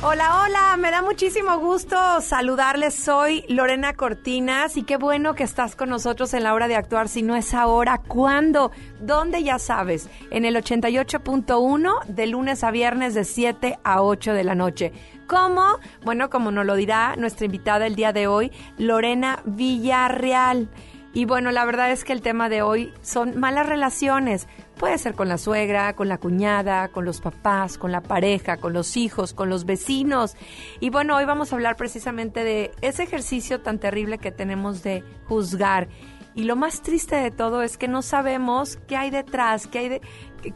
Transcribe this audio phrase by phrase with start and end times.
[0.00, 2.94] Hola, hola, me da muchísimo gusto saludarles.
[2.94, 7.08] Soy Lorena Cortinas y qué bueno que estás con nosotros en la hora de actuar.
[7.08, 8.70] Si no es ahora, ¿cuándo?
[9.00, 9.42] ¿Dónde?
[9.42, 14.54] Ya sabes, en el 88.1 de lunes a viernes de 7 a 8 de la
[14.54, 14.92] noche.
[15.26, 15.64] ¿Cómo?
[16.04, 20.68] Bueno, como nos lo dirá nuestra invitada el día de hoy, Lorena Villarreal.
[21.12, 24.46] Y bueno, la verdad es que el tema de hoy son malas relaciones.
[24.78, 28.72] Puede ser con la suegra, con la cuñada, con los papás, con la pareja, con
[28.72, 30.36] los hijos, con los vecinos.
[30.78, 35.02] Y bueno, hoy vamos a hablar precisamente de ese ejercicio tan terrible que tenemos de
[35.26, 35.88] juzgar.
[36.36, 39.88] Y lo más triste de todo es que no sabemos qué hay detrás, qué hay
[39.88, 40.00] de,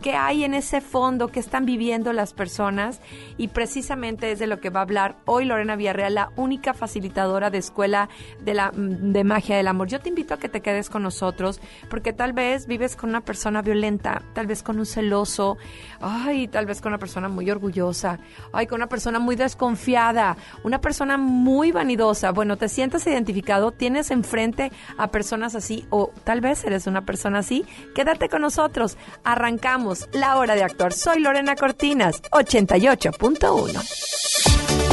[0.00, 3.00] qué hay en ese fondo, qué están viviendo las personas
[3.36, 7.50] y precisamente es de lo que va a hablar hoy Lorena Villarreal, la única facilitadora
[7.50, 8.08] de escuela
[8.40, 9.88] de, la, de magia del amor.
[9.88, 11.60] Yo te invito a que te quedes con nosotros
[11.90, 15.58] porque tal vez vives con una persona violenta, tal vez con un celoso,
[16.00, 18.18] ay, tal vez con una persona muy orgullosa,
[18.52, 22.30] ay, con una persona muy desconfiada, una persona muy vanidosa.
[22.30, 27.40] Bueno, te sientes identificado, tienes enfrente a personas así o tal vez eres una persona
[27.40, 27.64] así.
[27.94, 29.71] Quédate con nosotros, arrancamos
[30.12, 30.92] la hora de actuar.
[30.92, 34.91] Soy Lorena Cortinas, 88.1.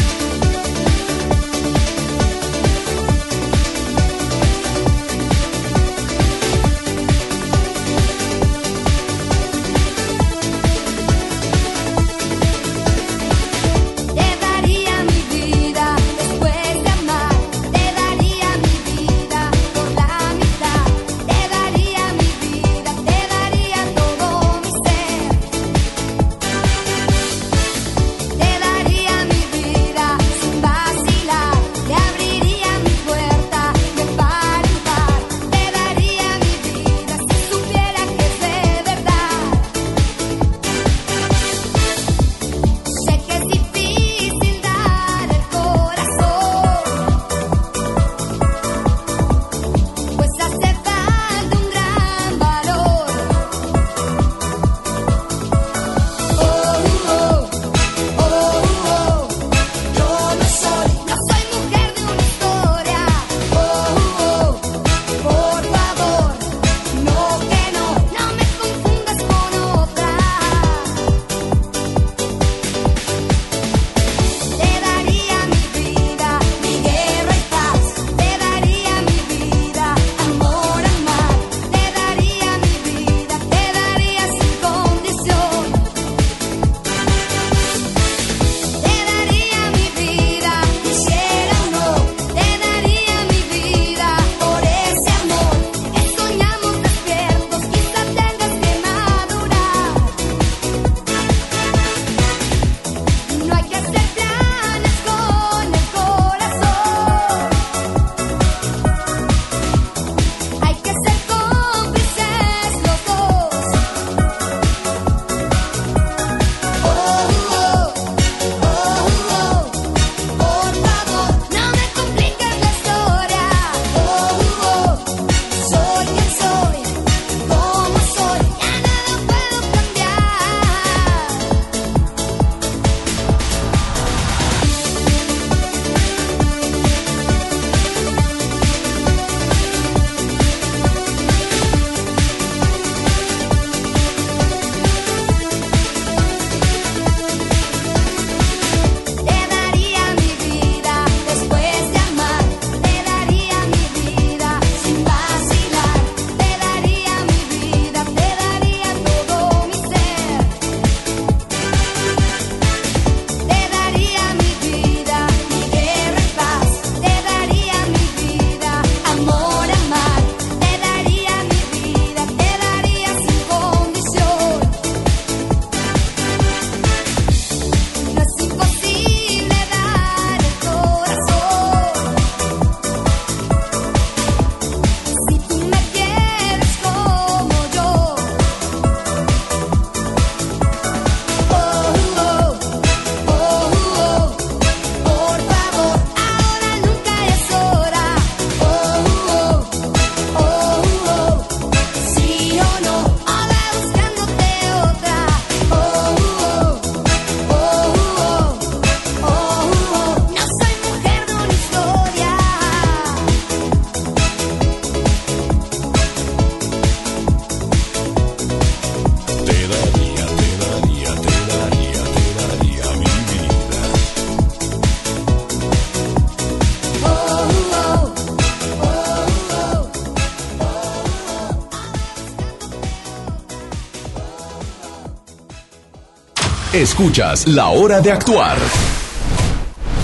[236.73, 238.55] Escuchas La Hora de Actuar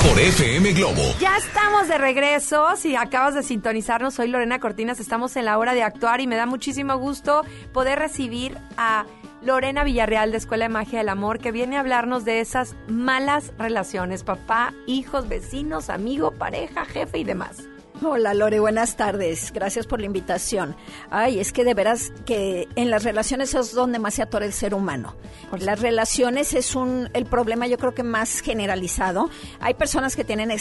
[0.02, 1.14] por FM Globo.
[1.20, 2.76] Ya estamos de regreso.
[2.76, 5.00] Si acabas de sintonizarnos, soy Lorena Cortinas.
[5.00, 9.06] Estamos en la hora de actuar y me da muchísimo gusto poder recibir a
[9.44, 13.54] Lorena Villarreal de Escuela de Magia del Amor, que viene a hablarnos de esas malas
[13.60, 17.58] relaciones, papá, hijos, vecinos, amigo, pareja, jefe y demás.
[18.02, 19.54] Hola Lore, buenas tardes.
[19.54, 20.76] Gracias por la invitación.
[21.10, 24.52] Ay, es que de veras que en las relaciones es donde más se atora el
[24.52, 25.16] ser humano.
[25.58, 29.30] Las relaciones es un el problema yo creo que más generalizado.
[29.62, 30.52] Hay personas que tienen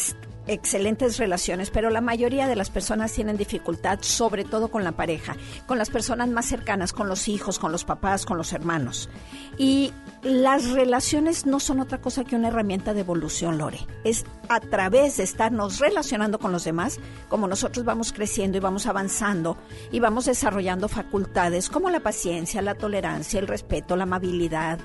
[0.47, 5.37] excelentes relaciones, pero la mayoría de las personas tienen dificultad, sobre todo con la pareja,
[5.67, 9.09] con las personas más cercanas, con los hijos, con los papás, con los hermanos.
[9.57, 9.93] Y
[10.23, 13.87] las relaciones no son otra cosa que una herramienta de evolución, Lore.
[14.05, 16.99] Es a través de estarnos relacionando con los demás,
[17.29, 19.57] como nosotros vamos creciendo y vamos avanzando
[19.93, 24.79] y vamos desarrollando facultades como la paciencia, la tolerancia, el respeto, la amabilidad,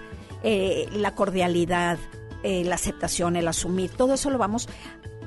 [0.44, 1.98] eh, la cordialidad,
[2.44, 4.70] eh, la aceptación, el asumir, todo eso lo vamos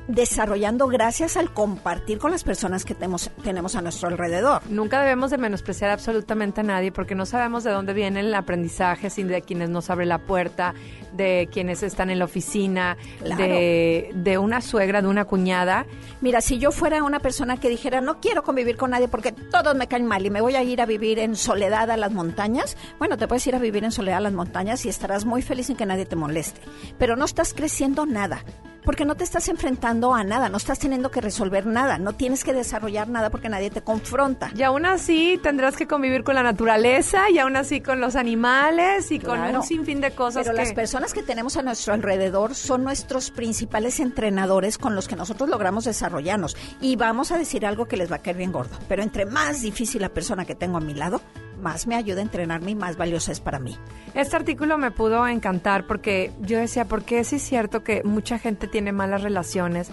[0.09, 4.63] desarrollando gracias al compartir con las personas que tenemos, tenemos a nuestro alrededor.
[4.69, 9.11] Nunca debemos de menospreciar absolutamente a nadie porque no sabemos de dónde viene el aprendizaje,
[9.11, 10.75] sin de quienes nos abre la puerta,
[11.13, 13.43] de quienes están en la oficina, Claro.
[13.43, 15.87] de, de una suegra, de una cuñada.
[16.21, 19.75] Mira, si yo fuera una persona que dijera, no quiero convivir con nadie porque todos
[19.77, 22.77] me caen mal y me voy a ir a vivir en soledad a las montañas,
[22.99, 25.67] bueno, te puedes ir a vivir en soledad a las montañas y estarás muy feliz
[25.67, 26.61] sin que nadie te moleste.
[26.99, 28.45] Pero no estás creciendo nada.
[28.85, 32.45] Porque no te estás enfrentando a nada, no estás teniendo que resolver nada, no tienes
[32.45, 34.51] que desarrollar nada porque nadie te confronta.
[34.57, 39.11] Y aún así tendrás que convivir con la naturaleza y aún así con los animales
[39.13, 40.63] y con un sinfín de cosas Pero que...
[40.65, 45.49] las personas que tenemos a nuestro alrededor son nuestros principales entrenadores con los que nosotros
[45.49, 46.57] logramos desarrollarnos.
[46.81, 48.77] Y vamos a decir algo que les va a caer bien gordo.
[48.89, 51.21] Pero entre más difícil la persona que tengo a mi lado,
[51.63, 53.77] más me ayuda a entrenarme y más valiosa es para mí.
[54.15, 58.39] Este artículo me pudo encantar porque yo decía, ¿por qué sí es cierto que mucha
[58.39, 59.91] gente tiene malas relaciones?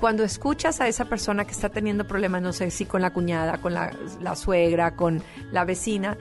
[0.00, 3.58] Cuando escuchas a esa persona que está teniendo problemas, no sé si con la cuñada,
[3.58, 3.92] con la
[4.34, 5.22] suegra, con
[5.52, 6.16] la vecina,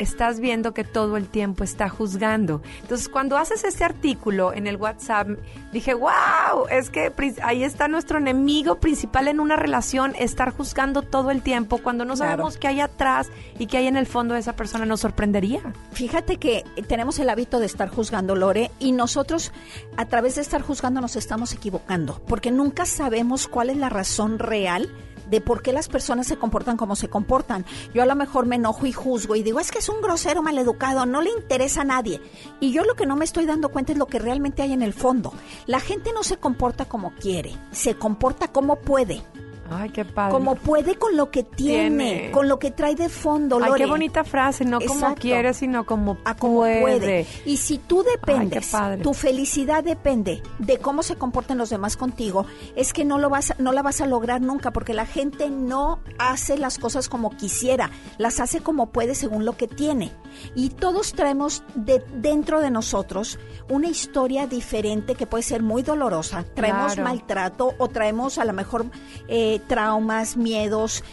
[0.00, 2.62] estás viendo que todo el tiempo está juzgando.
[2.82, 5.28] Entonces, cuando haces este artículo en el WhatsApp,
[5.72, 7.12] dije, wow, es que
[7.42, 12.14] ahí está nuestro enemigo principal en una relación, estar juzgando todo el tiempo, cuando no
[12.14, 12.30] Claro.
[12.32, 15.60] sabemos qué hay atrás y qué hay en el fondo de esa persona, nos sorprendería.
[15.92, 19.52] Fíjate que tenemos el hábito de estar juzgando, Lore, y nosotros
[19.96, 24.38] a través de estar juzgando nos estamos equivocando, porque nunca sabemos cuál es la razón
[24.38, 24.88] real
[25.30, 27.64] de por qué las personas se comportan como se comportan.
[27.94, 30.42] Yo a lo mejor me enojo y juzgo y digo, es que es un grosero
[30.42, 32.20] maleducado, no le interesa a nadie.
[32.60, 34.82] Y yo lo que no me estoy dando cuenta es lo que realmente hay en
[34.82, 35.32] el fondo.
[35.66, 39.22] La gente no se comporta como quiere, se comporta como puede.
[39.70, 40.32] Ay, qué padre.
[40.32, 42.30] Como puede con lo que tiene, Tiene.
[42.32, 46.18] con lo que trae de fondo, Ay, qué bonita frase, no como quiere, sino como
[46.24, 46.80] a como puede.
[46.80, 47.26] puede.
[47.44, 52.46] Y si tú dependes, Ay, tu felicidad depende de cómo se comporten los demás contigo,
[52.76, 56.00] es que no lo vas no la vas a lograr nunca porque la gente no
[56.18, 60.10] hace las cosas como quisiera, las hace como puede según lo que tiene.
[60.54, 66.44] Y todos traemos de dentro de nosotros una historia diferente que puede ser muy dolorosa.
[66.54, 67.02] Traemos Claro.
[67.04, 68.86] maltrato o traemos a lo mejor
[69.28, 71.04] eh, traumas, miedos,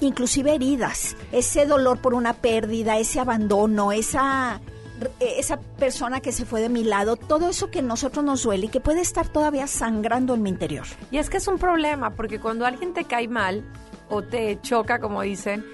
[0.00, 4.60] inclusive heridas, ese dolor por una pérdida, ese abandono, esa
[5.20, 8.66] esa persona que se fue de mi lado, todo eso que a nosotros nos duele
[8.66, 10.86] y que puede estar todavía sangrando en mi interior.
[11.10, 13.62] Y es que es un problema, porque cuando alguien te cae mal
[14.08, 15.66] o te choca, como dicen,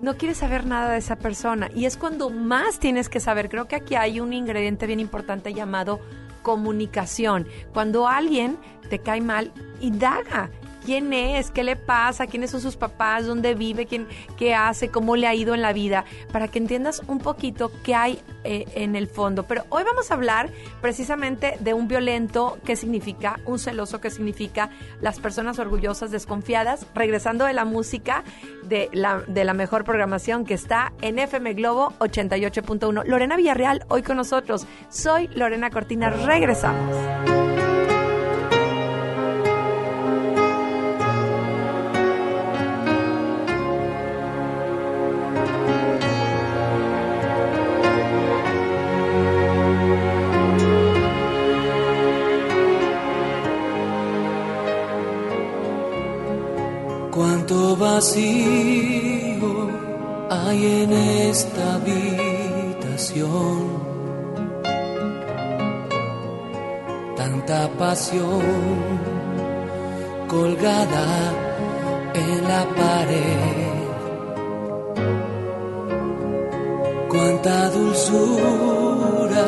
[0.00, 1.70] no quieres saber nada de esa persona.
[1.74, 3.48] Y es cuando más tienes que saber.
[3.48, 6.00] Creo que aquí hay un ingrediente bien importante llamado
[6.42, 7.46] comunicación.
[7.72, 8.58] Cuando alguien
[8.88, 10.50] te cae mal, indaga.
[10.88, 11.50] ¿Quién es?
[11.50, 12.26] ¿Qué le pasa?
[12.26, 13.26] ¿Quiénes son sus papás?
[13.26, 13.84] ¿Dónde vive?
[13.84, 14.88] ¿Quién, ¿Qué hace?
[14.88, 16.06] ¿Cómo le ha ido en la vida?
[16.32, 19.42] Para que entiendas un poquito qué hay eh, en el fondo.
[19.42, 24.70] Pero hoy vamos a hablar precisamente de un violento, qué significa, un celoso, qué significa,
[25.02, 28.24] las personas orgullosas, desconfiadas, regresando de la música
[28.62, 33.04] de la, de la mejor programación que está en FM Globo 88.1.
[33.04, 34.66] Lorena Villarreal, hoy con nosotros.
[34.88, 36.96] Soy Lorena Cortina, regresamos.
[57.98, 59.52] Vacío
[60.30, 63.58] hay en esta habitación.
[67.16, 68.40] Tanta pasión
[70.28, 71.08] colgada
[72.14, 73.78] en la pared.
[77.08, 79.46] Cuánta dulzura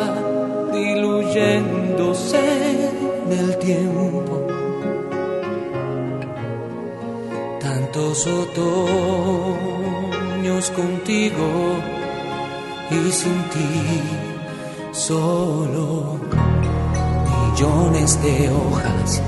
[0.73, 2.47] diluyéndose
[3.27, 4.40] en el tiempo.
[7.93, 8.71] Tantos otoños
[10.71, 11.77] contigo
[12.89, 14.01] y sin ti
[14.93, 16.21] solo
[17.51, 19.21] millones de hojas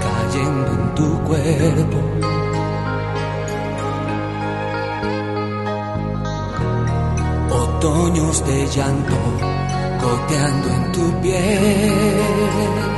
[0.00, 1.98] cayendo en tu cuerpo.
[7.50, 9.16] Otoños de llanto
[10.00, 12.95] goteando en tu piel.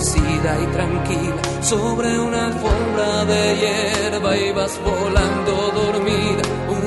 [0.00, 6.42] Y tranquila, sobre una alfombra de hierba ibas volando dormida,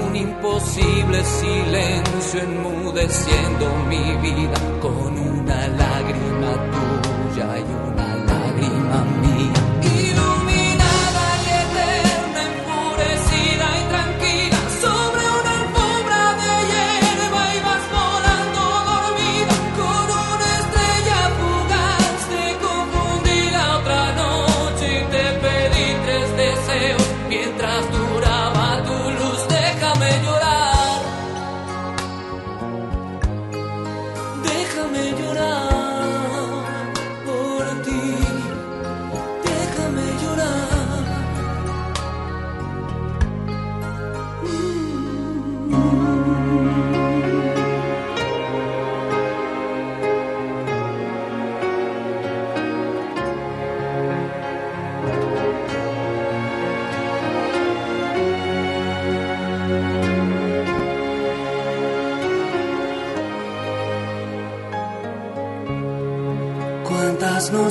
[0.08, 5.68] un imposible silencio enmudeciendo mi vida con una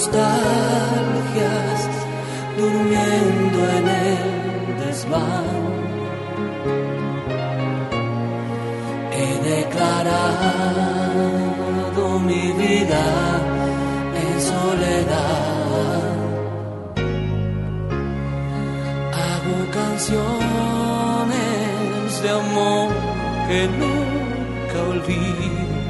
[0.03, 1.81] nostalgias
[2.59, 5.45] durmiendo en el desván.
[9.13, 10.43] He declarado
[12.21, 13.05] mi vida
[14.23, 16.03] en soledad.
[19.25, 20.23] Hago canciones
[22.23, 22.89] de amor
[23.49, 25.82] que nunca olvido.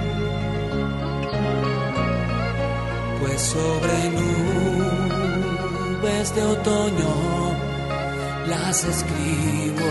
[3.39, 4.11] Sobre
[4.91, 7.15] nubes de otoño
[8.47, 9.91] las escribo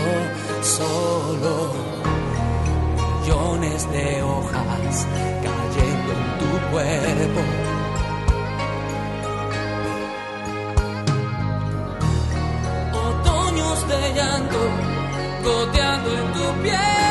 [0.62, 1.72] solo.
[3.20, 5.06] Millones de hojas
[5.42, 7.42] cayendo en tu cuerpo.
[12.94, 14.60] Otoños de llanto
[15.44, 17.01] goteando en tu piel.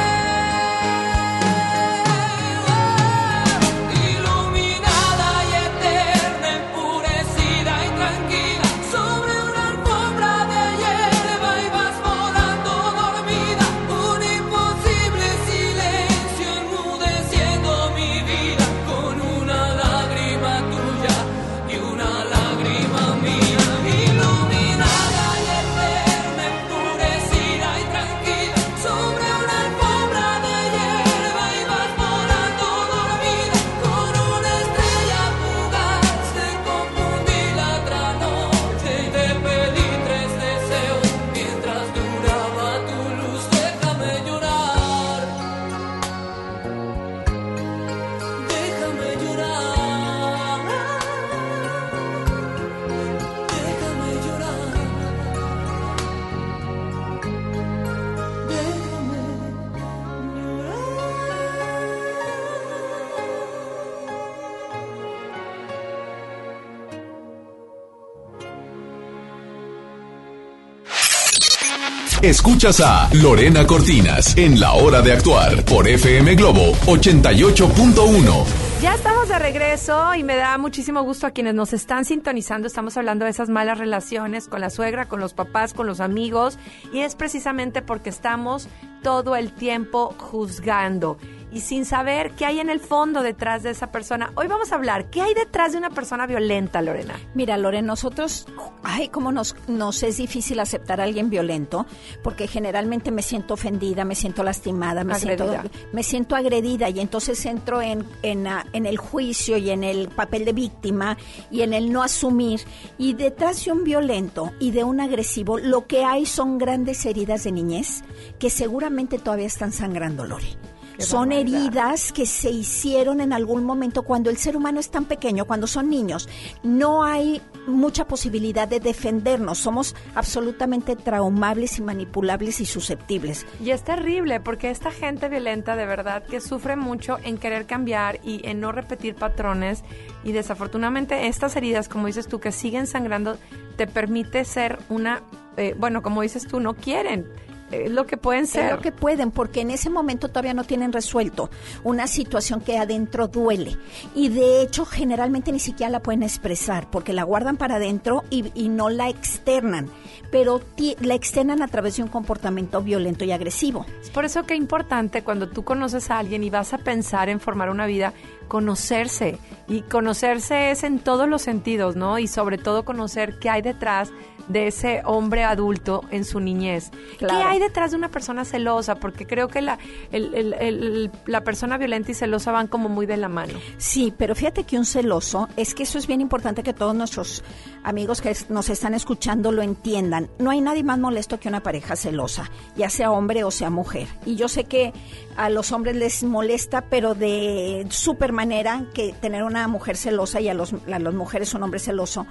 [72.42, 78.46] Escuchas a Lorena Cortinas en La Hora de Actuar por FM Globo 88.1.
[78.82, 82.66] Ya estamos de regreso y me da muchísimo gusto a quienes nos están sintonizando.
[82.66, 86.58] Estamos hablando de esas malas relaciones con la suegra, con los papás, con los amigos
[86.92, 88.68] y es precisamente porque estamos
[89.04, 91.20] todo el tiempo juzgando
[91.52, 94.32] y sin saber qué hay en el fondo detrás de esa persona.
[94.36, 97.16] Hoy vamos a hablar, ¿qué hay detrás de una persona violenta, Lorena?
[97.34, 98.48] Mira, Lore, nosotros,
[98.84, 101.86] ay, cómo nos, nos es difícil aceptar a alguien violento,
[102.24, 105.72] porque generalmente me siento ofendida, me siento lastimada, me, siento, Agredida.
[105.92, 110.08] me siento agredida y entonces entro en, en, ah, en el juicio y en el
[110.10, 111.18] papel de víctima
[111.50, 112.62] y en el no asumir.
[112.98, 117.44] Y detrás de un violento y de un agresivo, lo que hay son grandes heridas
[117.44, 118.04] de niñez
[118.40, 120.71] que seguramente todavía están sangrando, Lore.
[120.98, 121.66] Qué son barbaridad.
[121.66, 125.68] heridas que se hicieron en algún momento cuando el ser humano es tan pequeño, cuando
[125.68, 126.30] son niños.
[126.64, 129.58] No hay mucha posibilidad de defendernos.
[129.58, 133.46] Somos absolutamente traumables y manipulables y susceptibles.
[133.64, 138.20] Y es terrible porque esta gente violenta de verdad que sufre mucho en querer cambiar
[138.24, 139.84] y en no repetir patrones
[140.24, 143.38] y desafortunadamente estas heridas, como dices tú, que siguen sangrando,
[143.76, 145.24] te permite ser una,
[145.58, 147.28] eh, bueno, como dices tú, no quieren,
[147.72, 148.66] es lo que pueden ser.
[148.66, 151.50] Es lo que pueden, porque en ese momento todavía no tienen resuelto
[151.84, 153.78] una situación que adentro duele.
[154.16, 158.52] Y de hecho, generalmente ni siquiera la pueden expresar, porque la guardan para adentro y,
[158.54, 159.90] y no la externan,
[160.32, 163.86] pero ti- la externan a través de un comportamiento violento y agresivo.
[164.02, 167.30] Es por eso que es importante cuando tú conoces a alguien y vas a pensar
[167.30, 168.14] en formar una vida,
[168.48, 169.38] conocerse.
[169.68, 172.20] Y conocerse es en todos los sentidos, ¿no?
[172.20, 174.12] Y sobre todo conocer qué hay detrás
[174.52, 176.92] de ese hombre adulto en su niñez.
[177.18, 177.36] Claro.
[177.38, 178.96] ¿Qué hay detrás de una persona celosa?
[178.96, 179.80] Porque creo que la,
[180.12, 183.54] el- el- el- la persona violenta y celosa van como muy de la mano.
[183.78, 187.44] Sí, pero fíjate que un celoso, es que eso es bien importante que todos nuestros
[187.84, 190.30] amigos que nos están escuchando lo entiendan.
[190.40, 194.08] No hay nadie más molesto que una pareja celosa, ya sea hombre o sea mujer.
[194.26, 194.94] Y yo sé que
[195.38, 200.50] a los hombres les molesta, pero de super manera que tener una mujer celosa y
[200.50, 202.28] a, los, a las mujeres un hombre celoso.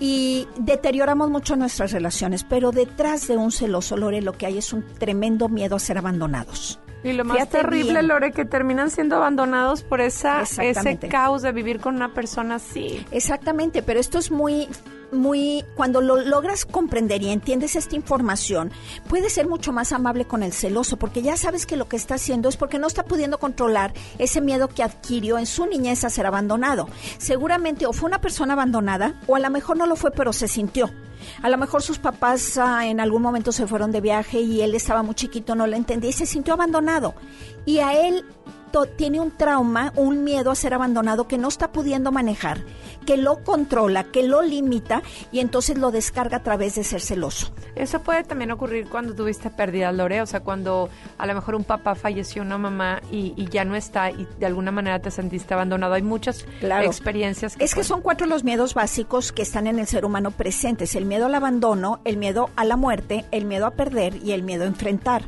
[0.00, 4.72] Y deterioramos mucho nuestras relaciones, pero detrás de un celoso, Lore, lo que hay es
[4.72, 6.78] un tremendo miedo a ser abandonados.
[7.02, 8.08] Y lo más Fíjate terrible, bien.
[8.08, 13.04] Lore, que terminan siendo abandonados por esa, ese caos de vivir con una persona así.
[13.10, 14.68] Exactamente, pero esto es muy
[15.12, 18.72] muy cuando lo logras comprender y entiendes esta información,
[19.08, 22.16] puedes ser mucho más amable con el celoso porque ya sabes que lo que está
[22.16, 26.10] haciendo es porque no está pudiendo controlar ese miedo que adquirió en su niñez a
[26.10, 26.88] ser abandonado.
[27.18, 30.48] Seguramente o fue una persona abandonada o a lo mejor no lo fue, pero se
[30.48, 30.90] sintió.
[31.42, 34.74] A lo mejor sus papás ah, en algún momento se fueron de viaje y él
[34.74, 37.14] estaba muy chiquito, no lo entendía y se sintió abandonado.
[37.66, 38.24] Y a él
[38.96, 42.64] tiene un trauma, un miedo a ser abandonado que no está pudiendo manejar,
[43.04, 47.52] que lo controla, que lo limita y entonces lo descarga a través de ser celoso.
[47.76, 50.88] Eso puede también ocurrir cuando tuviste pérdidas, Lore, o sea, cuando
[51.18, 54.46] a lo mejor un papá falleció, una mamá y, y ya no está y de
[54.46, 55.94] alguna manera te sentiste abandonado.
[55.94, 56.86] Hay muchas Claro.
[56.86, 60.30] experiencias que Es que son cuatro los miedos básicos que están en el ser humano
[60.30, 60.94] presentes.
[60.94, 64.42] El miedo al abandono, el miedo a la muerte, el miedo a perder y el
[64.42, 65.22] miedo a enfrentar.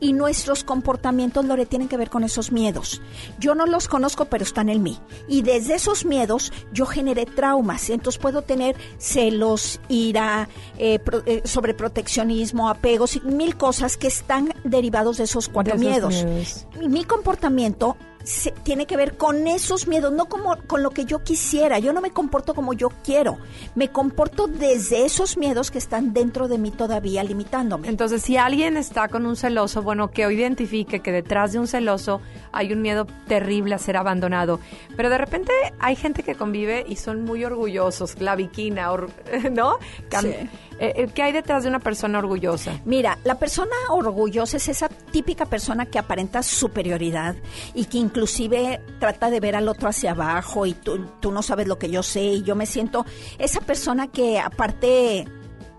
[0.00, 3.00] Y nuestros comportamientos, Lore, tienen que ver con esos miedos.
[3.38, 4.98] Yo no los conozco, pero están en mí.
[5.28, 7.90] Y desde esos miedos yo generé traumas.
[7.90, 14.52] Entonces puedo tener celos, ira, eh, pro- eh, sobreproteccionismo, apegos y mil cosas que están
[14.64, 16.24] derivados de esos cuatro De esos miedos.
[16.24, 16.66] miedos.
[16.78, 21.04] Mi- mi comportamiento se- tiene que ver con esos miedos, no como con lo que
[21.04, 21.78] yo quisiera.
[21.78, 23.38] Yo no me comporto como yo quiero.
[23.74, 27.88] Me comporto desde esos miedos que están dentro de mí todavía limitándome.
[27.88, 32.20] Entonces, si alguien está con un celoso, bueno, que identifique que detrás de un celoso
[32.52, 34.60] hay un miedo terrible a ser abandonado.
[34.96, 39.10] Pero de repente hay gente que convive y son muy orgullosos, claviquina, or-
[39.52, 39.78] ¿no?
[40.10, 40.48] Cam- Sí.
[40.82, 42.80] Eh, eh, ¿Qué hay detrás de una persona orgullosa?
[42.84, 47.36] Mira, la persona orgullosa es esa típica persona que aparenta superioridad
[47.72, 51.68] y que inclusive trata de ver al otro hacia abajo y tú, tú no sabes
[51.68, 53.06] lo que yo sé y yo me siento
[53.38, 55.28] esa persona que aparte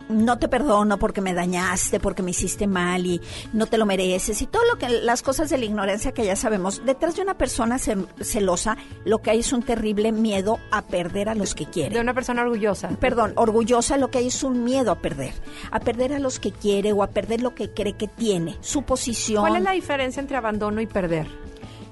[0.10, 3.22] no te perdono porque me dañaste, porque me hiciste mal y
[3.54, 6.36] no te lo mereces y todo lo que las cosas de la ignorancia que ya
[6.36, 6.86] sabemos.
[6.86, 11.30] Detrás de una persona cel- celosa lo que hay es un terrible miedo a perder
[11.30, 12.90] a los que quiere De una persona orgullosa.
[13.00, 15.34] perdón, orgullosa, lo que hay es un miedo a perder,
[15.72, 18.84] a perder a los que quiere o a perder lo que cree que tiene, su
[18.84, 19.42] posición.
[19.42, 21.28] ¿Cuál es la diferencia entre abandono y perder?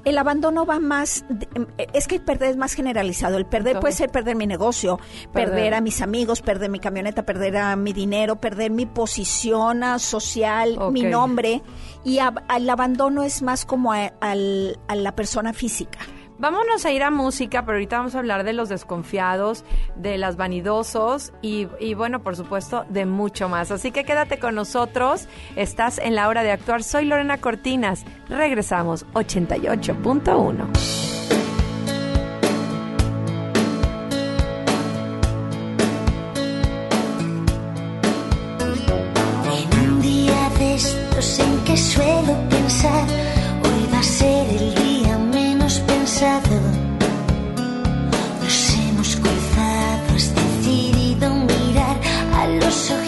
[0.03, 3.37] El abandono va más, em, es que el perder es más generalizado.
[3.37, 4.97] El perder puede ser perder mi negocio,
[5.31, 5.53] perder.
[5.55, 5.73] Perder.
[5.75, 11.01] a mis amigos, perder mi camioneta, perder a mi dinero, perder mi posición social, mi
[11.11, 11.61] nombre.
[12.03, 15.99] Y el abandono es más como a, al- a la persona física.
[16.41, 19.63] Vámonos a ir a música, pero ahorita vamos a hablar de los desconfiados,
[19.95, 23.69] de las vanidosos y, y bueno, por supuesto, de mucho más.
[23.69, 25.27] Así que quédate con nosotros.
[25.56, 26.82] Estás en la hora de actuar.
[26.82, 28.06] Soy Lorena Cortinas.
[28.27, 30.65] Regresamos 88.1.
[39.54, 43.08] En un día de estos en que suelo pensar,
[43.63, 45.00] hoy va a ser el día
[46.21, 46.29] Nos
[48.75, 51.99] hemos cruzado, has decidido mirar
[52.36, 53.00] a los ojitos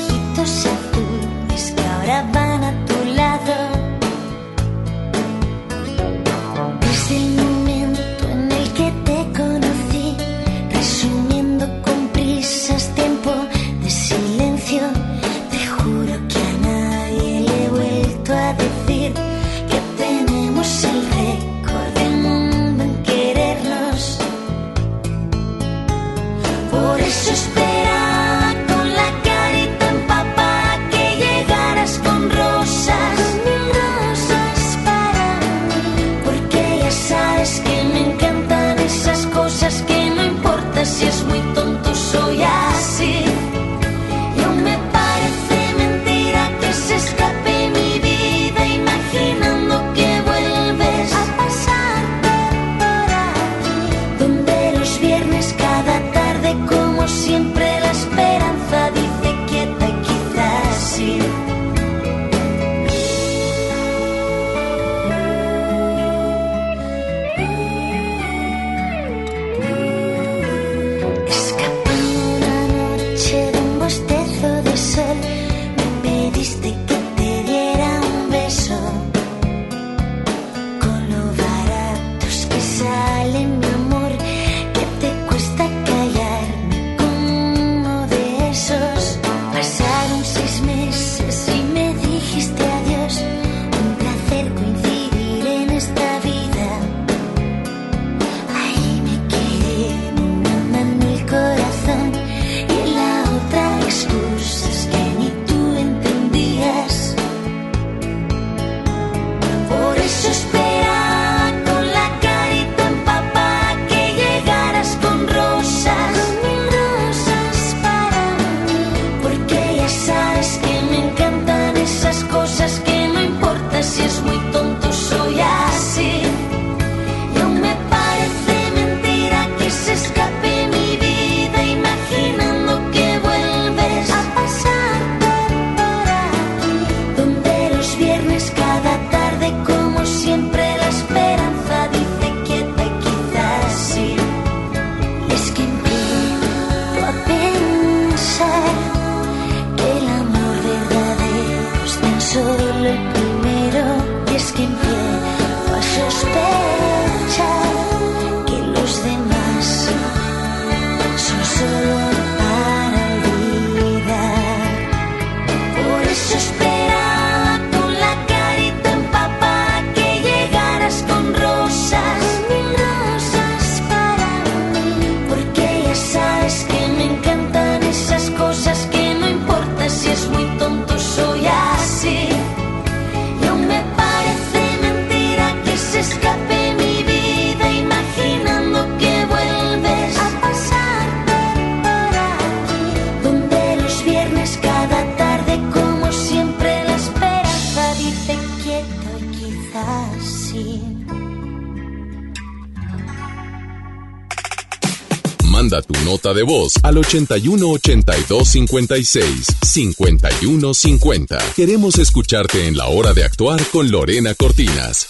[206.44, 211.38] voz al 81 82 56 51 50.
[211.56, 215.08] Queremos escucharte en la hora de actuar con Lorena Cortinas.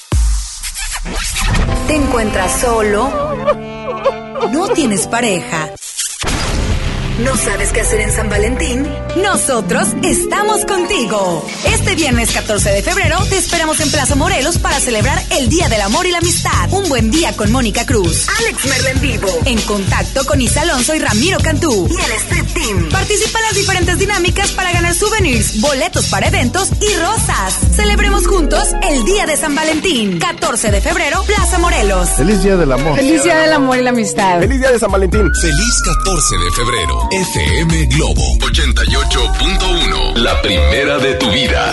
[1.87, 3.11] ¿Te encuentras solo?
[4.51, 5.69] ¿No tienes pareja?
[7.19, 8.87] ¿No sabes qué hacer en San Valentín?
[9.21, 11.45] Nosotros estamos contigo.
[11.83, 15.81] Este viernes 14 de febrero te esperamos en Plaza Morelos para celebrar el Día del
[15.81, 16.71] Amor y la Amistad.
[16.71, 20.95] Un buen día con Mónica Cruz, Alex Merla en vivo, en contacto con Isa Alonso
[20.95, 22.89] y Ramiro Cantú y el Street Team.
[22.89, 27.53] Participa en las diferentes dinámicas para ganar souvenirs, boletos para eventos y rosas.
[27.75, 30.19] Celebremos juntos el Día de San Valentín.
[30.19, 32.11] 14 de febrero, Plaza Morelos.
[32.11, 32.95] Feliz Día del Amor.
[32.95, 34.39] Feliz Día del Amor y la Amistad.
[34.39, 35.29] Feliz Día de San Valentín.
[35.35, 37.09] Feliz 14 de febrero.
[37.11, 40.15] FM Globo 88.1.
[40.15, 41.72] La primera de tu vida.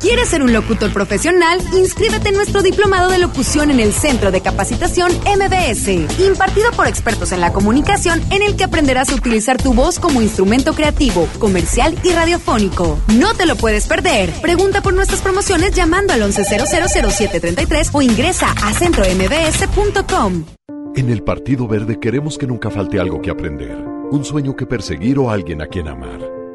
[0.00, 1.60] ¿Quieres ser un locutor profesional?
[1.74, 7.32] Inscríbete en nuestro diplomado de locución en el Centro de Capacitación MBS, impartido por expertos
[7.32, 11.94] en la comunicación, en el que aprenderás a utilizar tu voz como instrumento creativo, comercial
[12.02, 12.98] y radiofónico.
[13.08, 14.32] No te lo puedes perder.
[14.40, 20.44] Pregunta por nuestras promociones llamando al 11000733 o ingresa a centrombs.com.
[20.96, 23.76] En el Partido Verde queremos que nunca falte algo que aprender,
[24.10, 26.39] un sueño que perseguir o alguien a quien amar.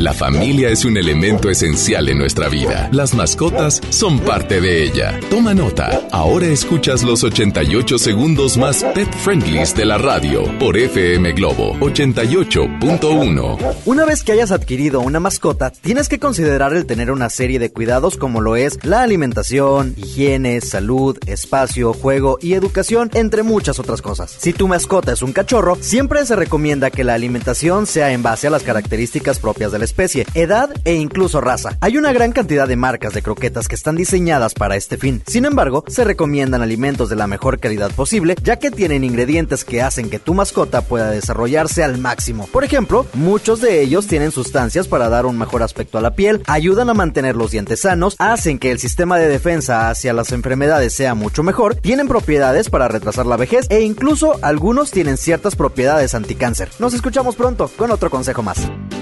[0.00, 2.88] La familia es un elemento esencial en nuestra vida.
[2.90, 5.20] Las mascotas son parte de ella.
[5.28, 6.08] Toma nota.
[6.10, 13.74] Ahora escuchas los 88 segundos más pet friendlies de la radio por FM Globo 88.1.
[13.84, 17.70] Una vez que hayas adquirido una mascota, tienes que considerar el tener una serie de
[17.70, 24.00] cuidados como lo es la alimentación, higiene, salud, espacio, juego y educación, entre muchas otras
[24.00, 24.34] cosas.
[24.38, 28.46] Si tu mascota es un cachorro, siempre se recomienda que la alimentación sea en base
[28.46, 31.76] a las características propias de la especie, edad e incluso raza.
[31.80, 35.22] Hay una gran cantidad de marcas de croquetas que están diseñadas para este fin.
[35.26, 39.82] Sin embargo, se recomiendan alimentos de la mejor calidad posible, ya que tienen ingredientes que
[39.82, 42.46] hacen que tu mascota pueda desarrollarse al máximo.
[42.52, 46.42] Por ejemplo, muchos de ellos tienen sustancias para dar un mejor aspecto a la piel,
[46.46, 50.92] ayudan a mantener los dientes sanos, hacen que el sistema de defensa hacia las enfermedades
[50.92, 56.14] sea mucho mejor, tienen propiedades para retrasar la vejez e incluso algunos tienen ciertas propiedades
[56.14, 56.70] anticáncer.
[56.78, 58.58] Nos escuchamos pronto con otro consejo más.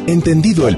[0.06, 0.77] Entendido el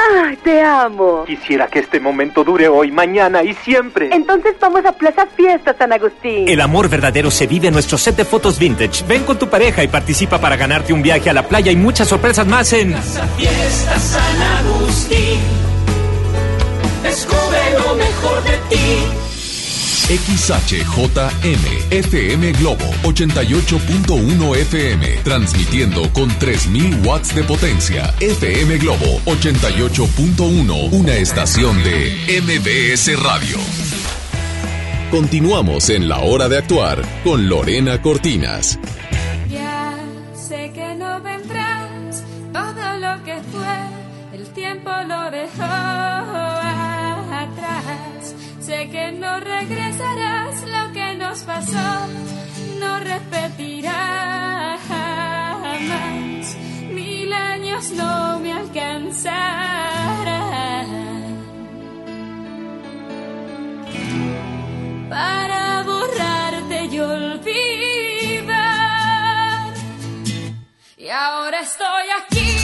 [0.00, 1.24] ¡Ay, te amo!
[1.26, 4.08] Quisiera que este momento dure hoy, mañana y siempre.
[4.12, 6.48] Entonces vamos a Plaza Fiesta San Agustín.
[6.48, 9.04] El amor verdadero se vive en nuestro set de fotos vintage.
[9.06, 12.08] Ven con tu pareja y participa para ganarte un viaje a la playa y muchas
[12.08, 15.40] sorpresas más en Plaza Fiesta San Agustín.
[17.02, 19.19] Descubre lo mejor de ti.
[20.10, 28.12] XHJM FM Globo 88.1 FM transmitiendo con 3000 watts de potencia.
[28.18, 33.56] FM Globo 88.1, una estación de MBS Radio.
[35.12, 38.80] Continuamos en la hora de actuar con Lorena Cortinas.
[39.48, 39.96] Ya
[40.34, 46.59] sé que no vendrás, todo lo que fue, el tiempo lo dejó.
[48.70, 52.06] Sé que no regresarás, lo que nos pasó
[52.78, 56.56] no repetirá jamás.
[56.88, 59.26] Mil años no me alcanzarán
[65.08, 68.54] para borrarte y olvidar.
[70.96, 72.59] Y ahora estoy aquí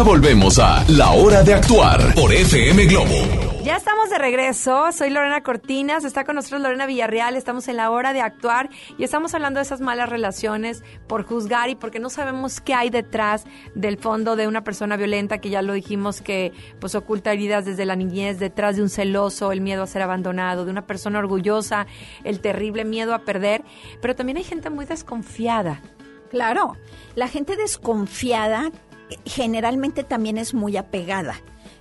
[0.00, 3.16] Ya volvemos a La Hora de Actuar por FM Globo.
[3.62, 7.90] Ya estamos de regreso, soy Lorena Cortinas, está con nosotros Lorena Villarreal, estamos en la
[7.90, 12.08] hora de actuar y estamos hablando de esas malas relaciones por juzgar y porque no
[12.08, 16.54] sabemos qué hay detrás del fondo de una persona violenta que ya lo dijimos que
[16.80, 20.64] pues oculta heridas desde la niñez, detrás de un celoso, el miedo a ser abandonado,
[20.64, 21.86] de una persona orgullosa,
[22.24, 23.64] el terrible miedo a perder,
[24.00, 25.82] pero también hay gente muy desconfiada.
[26.30, 26.78] Claro,
[27.16, 28.70] la gente desconfiada
[29.24, 31.40] generalmente también es muy apegada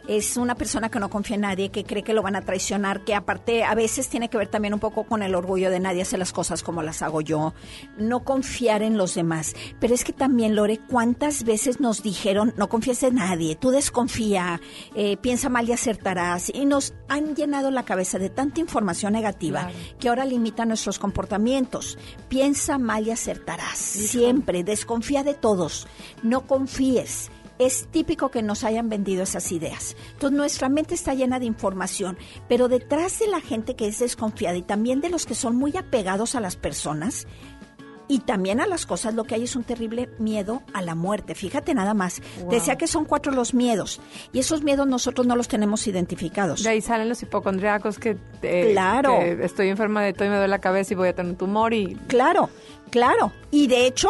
[0.10, 3.04] es una persona que no confía en nadie, que cree que lo van a traicionar,
[3.04, 6.02] que aparte a veces tiene que ver también un poco con el orgullo de nadie
[6.02, 7.54] hacer las cosas como las hago yo,
[8.00, 9.54] no confiar en los demás.
[9.80, 14.60] Pero es que también, Lore, ¿cuántas veces nos dijeron no confíes en nadie, tú desconfía,
[14.96, 16.52] eh, piensa mal y acertarás?
[16.56, 19.70] Y nos han llenado la cabeza de tanta información negativa
[20.00, 22.00] que ahora limita nuestros comportamientos.
[22.30, 23.78] Piensa mal y acertarás.
[23.78, 25.88] Siempre, desconfía de todos,
[26.24, 27.30] no confíes
[27.60, 29.96] es típico que nos hayan vendido esas ideas.
[30.14, 34.58] Entonces nuestra mente está llena de información, pero detrás de la gente que es desconfiada
[34.58, 37.28] y también de los que son muy apegados a las personas,
[38.10, 41.36] y también a las cosas, lo que hay es un terrible miedo a la muerte.
[41.36, 42.24] Fíjate nada más.
[42.50, 44.02] Decía que son cuatro los miedos.
[44.34, 46.64] Y esos miedos nosotros no los tenemos identificados.
[46.64, 49.20] De ahí salen los hipocondriacos que, eh, claro.
[49.20, 51.38] que estoy enferma de todo y me duele la cabeza y voy a tener un
[51.38, 51.96] tumor y...
[52.08, 52.50] Claro,
[52.90, 53.32] claro.
[53.52, 54.10] Y de hecho,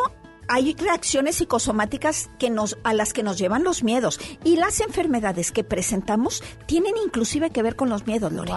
[0.49, 4.19] hay reacciones psicosomáticas que nos, a las que nos llevan los miedos.
[4.43, 8.51] Y las enfermedades que presentamos tienen inclusive que ver con los miedos, Lore.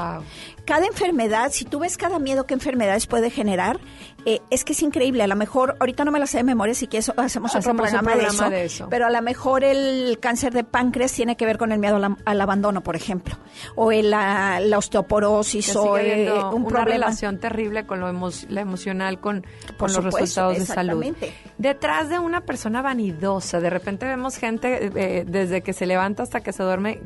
[0.64, 3.78] Cada enfermedad, si tú ves cada miedo que enfermedades puede generar,
[4.24, 5.22] eh, es que es increíble.
[5.22, 8.14] A lo mejor, ahorita no me la sé de memoria, si quieres hacemos, otro programa,
[8.50, 11.78] de, eso, Pero a lo mejor el cáncer de páncreas tiene que ver con el
[11.78, 13.36] miedo al, abandono, por ejemplo.
[13.74, 18.12] O el, la, osteoporosis o eh, un una relación terrible con lo
[18.48, 19.44] la emocional, con,
[19.76, 21.14] con los resultados de salud.
[21.58, 26.40] Detrás de una persona vanidosa, de repente vemos gente eh, desde que se levanta hasta
[26.40, 27.00] que se duerme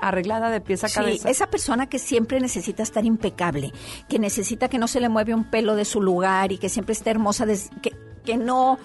[0.00, 1.28] arreglada de pies a cabeza.
[1.28, 3.72] esa persona que siempre necesita estar impecable,
[4.08, 6.92] que necesita que no se le mueve un pelo de su lugar y que siempre
[6.92, 7.46] esté hermosa,
[7.82, 8.78] que, que no,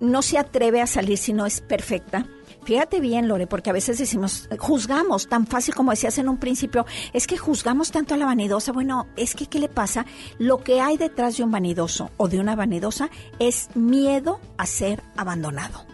[0.00, 2.26] no se atreve a salir si no es perfecta.
[2.64, 6.84] Fíjate bien, Lore, porque a veces decimos, juzgamos tan fácil como decías en un principio,
[7.12, 8.72] es que juzgamos tanto a la vanidosa.
[8.72, 10.04] Bueno, es que, ¿qué le pasa?
[10.38, 13.08] Lo que hay detrás de un vanidoso o de una vanidosa
[13.38, 15.86] es miedo a ser abandonado.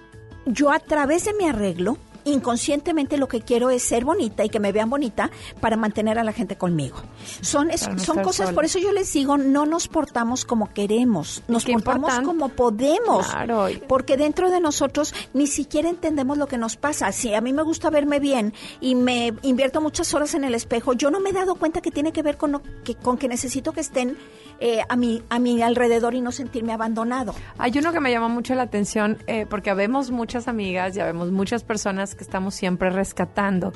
[0.45, 4.61] Yo a través de mi arreglo inconscientemente lo que quiero es ser bonita y que
[4.61, 6.97] me vean bonita para mantener a la gente conmigo.
[7.41, 12.21] Son, son cosas, por eso yo les digo, no nos portamos como queremos, nos portamos
[12.21, 13.27] como podemos.
[13.89, 17.11] Porque dentro de nosotros ni siquiera entendemos lo que nos pasa.
[17.13, 20.93] Si a mí me gusta verme bien y me invierto muchas horas en el espejo,
[20.93, 23.73] yo no me he dado cuenta que tiene que ver con, que, con que necesito
[23.73, 24.17] que estén
[24.61, 27.35] eh, a, mi, a mi alrededor y no sentirme abandonado.
[27.59, 31.31] Hay uno que me llama mucho la atención eh, porque vemos muchas amigas, ya vemos
[31.31, 33.73] muchas personas que estamos siempre rescatando.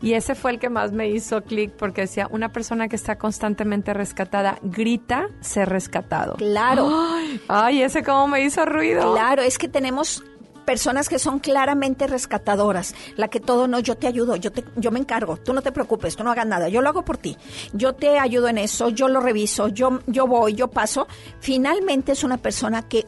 [0.00, 3.16] Y ese fue el que más me hizo clic porque decía, una persona que está
[3.16, 6.34] constantemente rescatada grita ser rescatado.
[6.34, 6.90] Claro.
[7.48, 9.12] Ay, ese como me hizo ruido.
[9.12, 10.24] Claro, es que tenemos
[10.64, 14.90] personas que son claramente rescatadoras, la que todo no, yo te ayudo, yo te, yo
[14.90, 17.36] me encargo, tú no te preocupes, tú no hagas nada, yo lo hago por ti,
[17.72, 21.06] yo te ayudo en eso, yo lo reviso, yo, yo voy, yo paso.
[21.40, 23.06] Finalmente es una persona que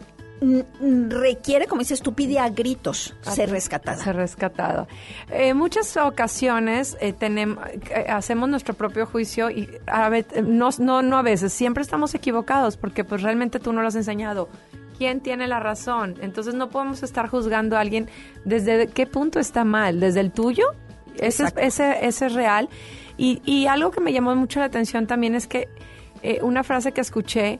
[1.09, 4.03] requiere, como dices tú, pide a gritos ser rescatada.
[4.03, 4.89] Ser rescatada.
[5.31, 10.71] En eh, muchas ocasiones eh, tenemos, eh, hacemos nuestro propio juicio y a veces, no,
[10.79, 14.49] no, no a veces, siempre estamos equivocados porque pues realmente tú no lo has enseñado.
[14.97, 16.17] ¿Quién tiene la razón?
[16.21, 18.09] Entonces no podemos estar juzgando a alguien
[18.45, 20.65] desde qué punto está mal, desde el tuyo.
[21.19, 22.69] Ese, ese, ese es real.
[23.17, 25.69] Y, y algo que me llamó mucho la atención también es que
[26.43, 27.59] una frase que escuché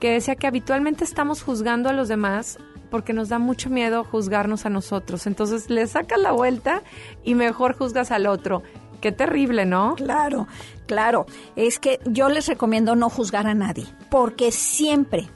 [0.00, 2.58] que decía que habitualmente estamos juzgando a los demás
[2.90, 5.26] porque nos da mucho miedo juzgarnos a nosotros.
[5.26, 6.82] Entonces le sacas la vuelta
[7.22, 8.62] y mejor juzgas al otro.
[9.00, 9.94] Qué terrible, ¿no?
[9.94, 10.48] Claro,
[10.86, 11.26] claro.
[11.54, 15.28] Es que yo les recomiendo no juzgar a nadie, porque siempre,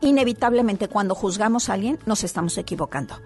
[0.00, 3.20] inevitablemente, cuando juzgamos a alguien, nos estamos equivocando.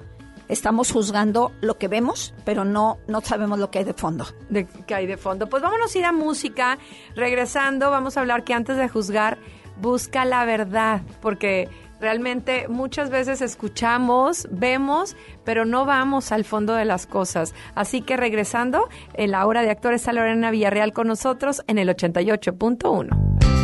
[0.48, 4.26] Estamos juzgando lo que vemos, pero no, no sabemos lo que hay de fondo.
[4.50, 5.48] De, ¿Qué hay de fondo?
[5.48, 6.78] Pues vámonos a ir a música.
[7.16, 9.38] Regresando, vamos a hablar que antes de juzgar,
[9.80, 16.84] busca la verdad, porque realmente muchas veces escuchamos, vemos, pero no vamos al fondo de
[16.84, 17.54] las cosas.
[17.74, 21.88] Así que regresando, en la hora de actores está Lorena Villarreal con nosotros en el
[21.88, 23.63] 88.1.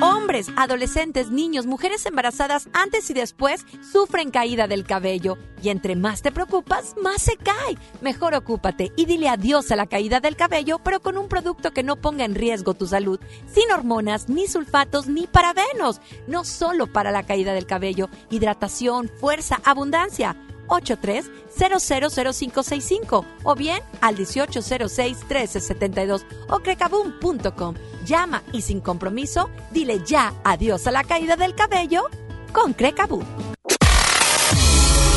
[0.00, 5.38] Hombres, adolescentes, niños, mujeres embarazadas antes y después sufren caída del cabello.
[5.60, 7.76] Y entre más te preocupas, más se cae.
[8.00, 11.82] Mejor ocúpate y dile adiós a la caída del cabello, pero con un producto que
[11.82, 13.18] no ponga en riesgo tu salud,
[13.52, 16.00] sin hormonas, ni sulfatos, ni parabenos.
[16.28, 20.36] No solo para la caída del cabello, hidratación, fuerza, abundancia.
[20.68, 27.74] 83-000565 o bien al 1806-1372 o crecaboom.com.
[28.04, 32.04] Llama y sin compromiso, dile ya adiós a la caída del cabello
[32.52, 33.24] con Crecaboom.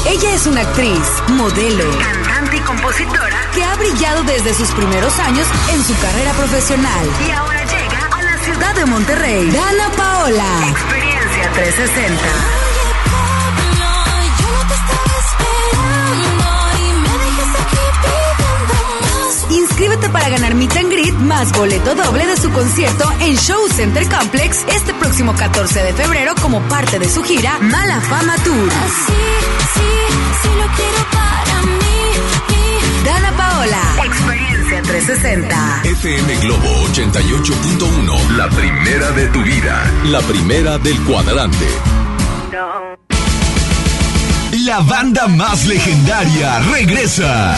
[0.08, 3.52] Ella es una actriz, modelo, Cantante y compositora.
[3.54, 7.08] que ha brillado desde sus primeros años en su carrera profesional.
[7.28, 10.68] Y ahora llega A la ciudad de Monterrey, Dana Paola.
[10.70, 12.65] Experiencia 360.
[19.78, 24.08] Inscríbete para ganar Meet and Greet más boleto doble de su concierto en Show Center
[24.08, 28.70] Complex este próximo 14 de febrero como parte de su gira Mala Fama Tour.
[33.04, 33.82] Dana Paola.
[34.06, 35.82] Experiencia 360.
[35.84, 41.68] FM Globo 88.1, la primera de tu vida, la primera del cuadrante.
[44.64, 47.58] La banda más legendaria regresa.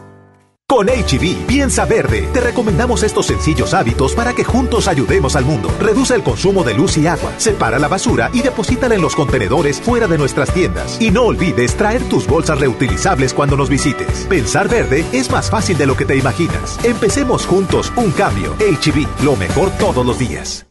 [0.71, 2.29] Con HB, piensa verde.
[2.31, 5.69] Te recomendamos estos sencillos hábitos para que juntos ayudemos al mundo.
[5.81, 9.81] Reduce el consumo de luz y agua, separa la basura y deposítala en los contenedores
[9.81, 10.95] fuera de nuestras tiendas.
[11.01, 14.25] Y no olvides traer tus bolsas reutilizables cuando nos visites.
[14.29, 16.79] Pensar verde es más fácil de lo que te imaginas.
[16.85, 18.53] Empecemos juntos un cambio.
[18.53, 20.70] HB, lo mejor todos los días.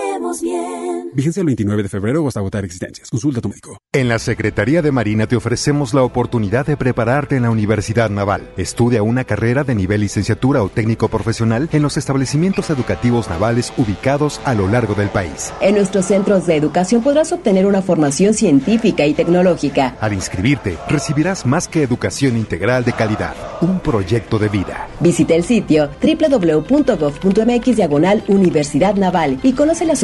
[0.41, 1.09] bien.
[1.13, 3.09] Vigencia el 29 de febrero o hasta agotar existencias.
[3.09, 3.77] Consulta a tu médico.
[3.91, 8.49] En la Secretaría de Marina te ofrecemos la oportunidad de prepararte en la Universidad Naval.
[8.55, 14.39] Estudia una carrera de nivel licenciatura o técnico profesional en los establecimientos educativos navales ubicados
[14.45, 15.51] a lo largo del país.
[15.59, 19.97] En nuestros centros de educación podrás obtener una formación científica y tecnológica.
[19.99, 24.87] Al inscribirte, recibirás más que educación integral de calidad, un proyecto de vida.
[24.99, 30.03] Visita el sitio www.gov.mx diagonal Universidad Naval y conoce las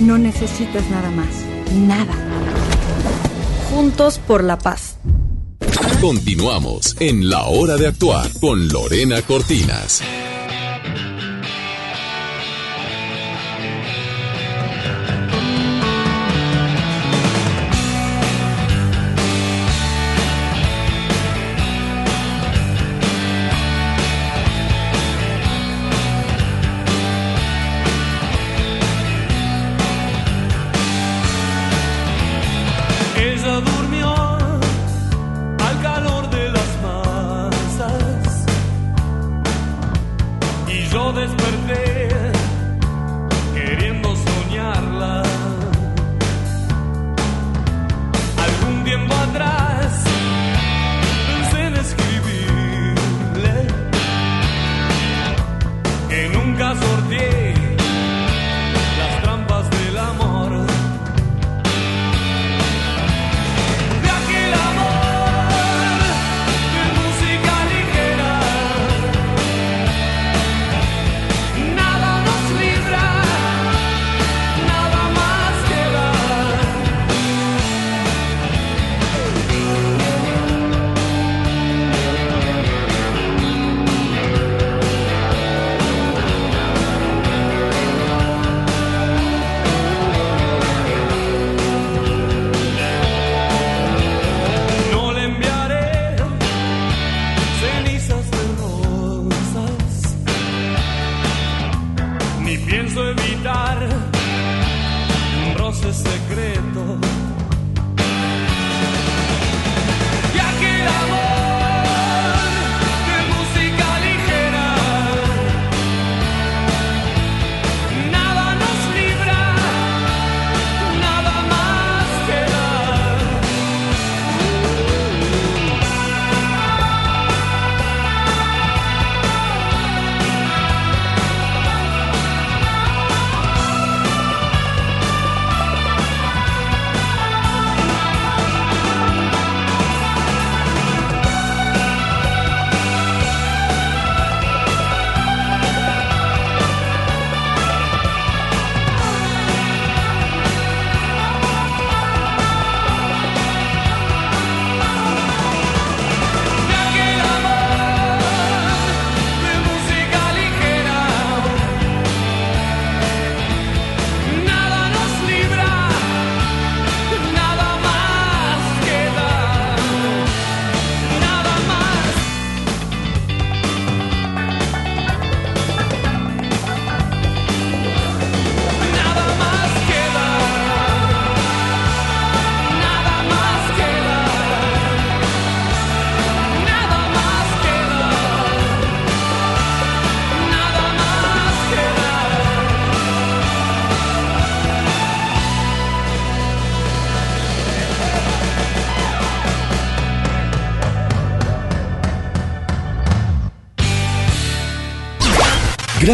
[0.00, 1.28] No necesitas nada más.
[1.74, 2.14] Nada.
[3.70, 4.96] juntos por la paz.
[6.00, 10.02] Continuamos en La Hora de Actuar con Lorena Cortinas.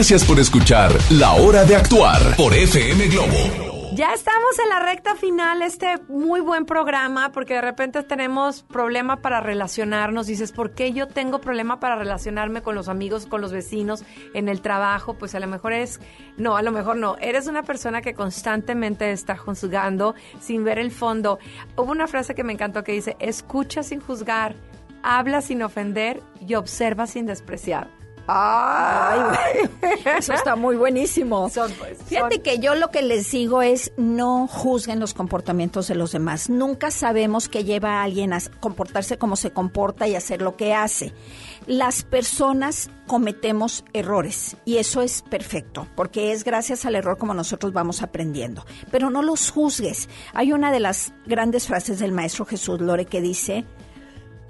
[0.03, 3.93] Gracias por escuchar La Hora de Actuar por FM Globo.
[3.95, 9.23] Ya estamos en la recta final, este muy buen programa, porque de repente tenemos problema
[9.23, 10.27] para relacionarnos.
[10.27, 14.03] Dices, ¿por qué yo tengo problema para relacionarme con los amigos, con los vecinos,
[14.35, 15.15] en el trabajo?
[15.15, 16.01] Pues a lo mejor es,
[16.37, 17.17] no, a lo mejor no.
[17.21, 21.39] Eres una persona que constantemente está juzgando sin ver el fondo.
[21.77, 24.57] Hubo una frase que me encantó que dice, escucha sin juzgar,
[25.05, 28.02] habla sin ofender y observa sin despreciar.
[28.27, 29.39] Ay.
[30.19, 31.51] Eso está muy buenísimo.
[32.07, 36.49] Fíjate que yo lo que les digo es no juzguen los comportamientos de los demás.
[36.49, 40.75] Nunca sabemos qué lleva a alguien a comportarse como se comporta y hacer lo que
[40.75, 41.13] hace.
[41.67, 47.73] Las personas cometemos errores y eso es perfecto, porque es gracias al error como nosotros
[47.73, 48.65] vamos aprendiendo.
[48.91, 50.09] Pero no los juzgues.
[50.35, 53.65] Hay una de las grandes frases del maestro Jesús Lore que dice,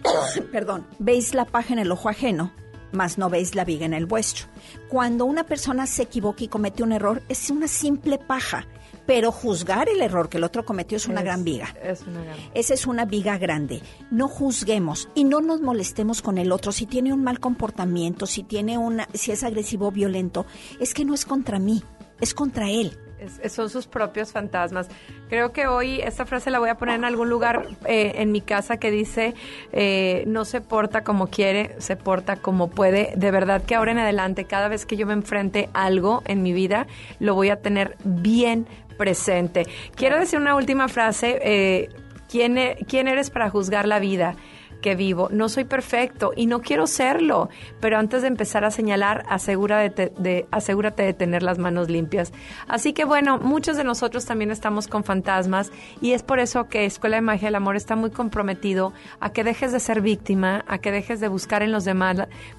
[0.53, 2.53] perdón, veis la paja en el ojo ajeno,
[2.93, 4.47] mas no veis la viga en el vuestro.
[4.89, 8.67] Cuando una persona se equivoca y comete un error, es una simple paja,
[9.07, 11.75] pero juzgar el error que el otro cometió es una Es- gran viga.
[11.83, 13.81] Es una gran Esa es una viga grande.
[14.11, 16.71] No juzguemos y no nos molestemos con el otro.
[16.73, 20.47] Si tiene un mal comportamiento, si tiene una, si es agresivo o violento,
[20.79, 21.83] es que no es contra mí,
[22.21, 22.97] es contra él.
[23.43, 24.89] Es- son sus propios fantasmas.
[25.29, 28.41] Creo que hoy esta frase la voy a poner en algún lugar eh, en mi
[28.41, 29.35] casa que dice,
[29.73, 33.13] eh, no se porta como quiere, se porta como puede.
[33.17, 36.43] De verdad que ahora en adelante, cada vez que yo me enfrente a algo en
[36.43, 36.87] mi vida,
[37.21, 38.67] lo voy a tener bien
[38.99, 39.67] presente.
[39.95, 41.39] Quiero decir una última frase.
[41.43, 41.89] eh,
[42.29, 44.37] ¿Quién, e- ¿Quién eres para juzgar la vida?
[44.83, 45.29] Que vivo.
[45.33, 47.49] No soy perfecto y no quiero serlo,
[47.81, 51.89] pero antes de empezar a señalar, asegura de te- de- asegúrate de tener las manos
[51.89, 52.33] limpias.
[52.69, 55.73] Así que bueno, muchos de nosotros también estamos con fantasmas
[56.03, 59.45] y es por eso que Escuela de Magia del Amor está muy comprometido a que
[59.45, 62.03] dejes de ser víctima, a que dejes de buscar en los demás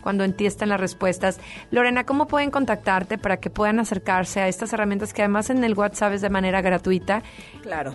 [0.02, 1.40] cuando en ti están las respuestas.
[1.70, 5.74] Lorena, ¿cómo pueden contactarte para que puedan acercarse a estas herramientas que además en el
[5.74, 7.22] WhatsApp es de manera gratuita?
[7.62, 7.94] Claro.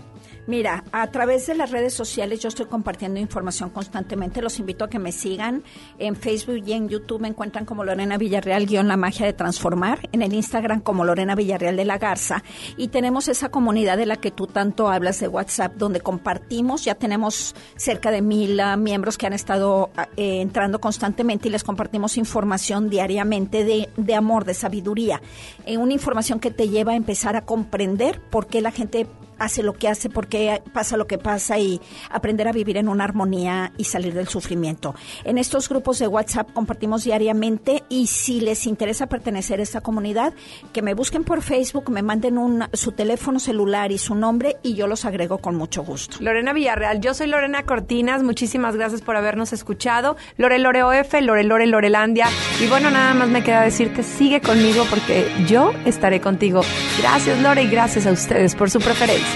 [0.48, 4.40] Mira, a través de las redes sociales yo estoy compartiendo información constantemente.
[4.40, 5.62] Los invito a que me sigan.
[5.98, 10.08] En Facebook y en YouTube me encuentran como Lorena Villarreal, guion La Magia de Transformar.
[10.10, 12.42] En el Instagram como Lorena Villarreal de la Garza.
[12.78, 16.82] Y tenemos esa comunidad de la que tú tanto hablas de WhatsApp, donde compartimos.
[16.82, 21.50] Ya tenemos cerca de mil ah, miembros que han estado ah, eh, entrando constantemente y
[21.50, 25.20] les compartimos información diariamente de, de amor, de sabiduría.
[25.66, 29.06] Eh, una información que te lleva a empezar a comprender por qué la gente
[29.38, 31.80] hace lo que hace, por qué pasa lo que pasa y
[32.10, 34.94] aprender a vivir en una armonía y salir del sufrimiento.
[35.24, 40.34] En estos grupos de WhatsApp compartimos diariamente y si les interesa pertenecer a esta comunidad,
[40.72, 44.74] que me busquen por Facebook, me manden un, su teléfono celular y su nombre y
[44.74, 46.16] yo los agrego con mucho gusto.
[46.20, 50.16] Lorena Villarreal, yo soy Lorena Cortinas, muchísimas gracias por habernos escuchado.
[50.36, 52.26] Lore Lore OF, Lore Lore Lorelandia.
[52.60, 56.62] Y bueno, nada más me queda decirte, sigue conmigo porque yo estaré contigo.
[57.00, 59.27] Gracias Lore y gracias a ustedes por su preferencia.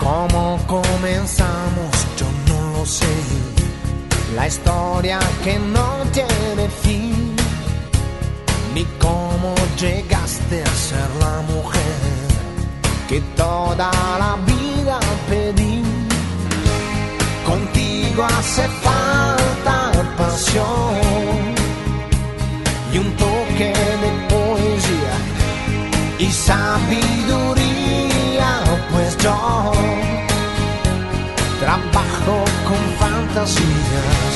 [0.00, 1.90] ¿Cómo comenzamos?
[2.18, 3.06] Yo no lo sé.
[4.34, 7.36] La historia que no tiene fin.
[8.74, 11.80] Ni cómo llegaste a ser la mujer
[13.08, 14.49] que toda la vida
[18.22, 21.54] Hace falta pasión
[22.92, 25.16] y un toque de poesía
[26.18, 27.70] y sabiduría,
[28.92, 29.72] pues yo
[31.60, 34.32] trabajo con fantasías.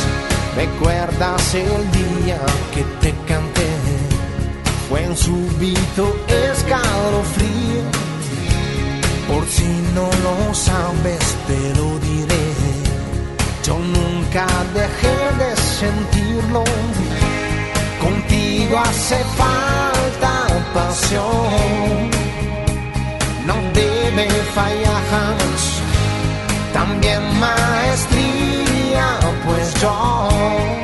[0.57, 2.41] ¿Recuerdas el día
[2.73, 3.71] que te canté?
[4.89, 7.83] Fue en súbito escalofrío.
[9.29, 11.24] Por si no lo sabes,
[18.77, 22.11] Hace falta pasión.
[23.47, 25.81] No debe fallar jamás.
[26.73, 30.84] También maestría, pues yo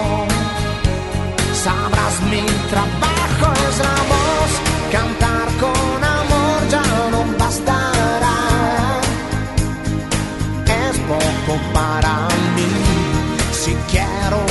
[1.63, 4.51] sabrás mi trabajo es la voz,
[4.91, 8.37] cantar con amor ya no bastará.
[10.81, 12.13] Es poco para
[12.55, 12.71] mí,
[13.61, 14.50] si quiero